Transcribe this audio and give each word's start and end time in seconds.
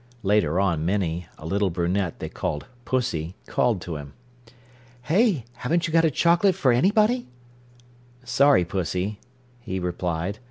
Later 0.23 0.59
on 0.59 0.83
Minnie, 0.83 1.27
a 1.37 1.45
little 1.45 1.69
brunette 1.69 2.17
they 2.17 2.27
called 2.27 2.65
Pussy, 2.85 3.35
called 3.45 3.81
to 3.81 3.97
him: 3.97 4.13
"Hey, 5.03 5.45
haven't 5.57 5.85
you 5.85 5.93
got 5.93 6.03
a 6.05 6.09
chocolate 6.09 6.55
for 6.55 6.71
anybody?" 6.73 7.27
"Sorry, 8.23 8.65
Pussy," 8.65 9.19
he 9.59 9.79
replied. 9.79 10.39